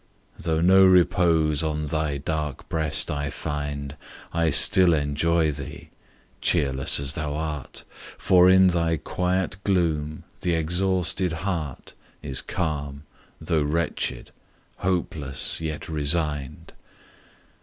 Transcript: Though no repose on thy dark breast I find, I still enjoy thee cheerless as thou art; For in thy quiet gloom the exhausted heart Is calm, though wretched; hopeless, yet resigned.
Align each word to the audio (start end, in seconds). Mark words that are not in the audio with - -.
Though 0.39 0.61
no 0.61 0.83
repose 0.83 1.61
on 1.61 1.85
thy 1.85 2.17
dark 2.17 2.67
breast 2.69 3.11
I 3.11 3.29
find, 3.29 3.95
I 4.33 4.49
still 4.49 4.95
enjoy 4.95 5.51
thee 5.51 5.91
cheerless 6.41 6.99
as 6.99 7.13
thou 7.13 7.35
art; 7.35 7.83
For 8.17 8.49
in 8.49 8.69
thy 8.69 8.97
quiet 8.97 9.57
gloom 9.63 10.23
the 10.39 10.55
exhausted 10.55 11.33
heart 11.45 11.93
Is 12.23 12.41
calm, 12.41 13.03
though 13.39 13.61
wretched; 13.61 14.31
hopeless, 14.77 15.61
yet 15.61 15.87
resigned. 15.87 16.73